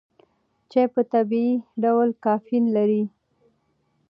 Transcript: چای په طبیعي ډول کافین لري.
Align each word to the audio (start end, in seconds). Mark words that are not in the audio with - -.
چای 0.71 0.87
په 0.93 1.01
طبیعي 1.13 1.53
ډول 1.83 2.09
کافین 2.25 2.63
لري. 2.75 3.03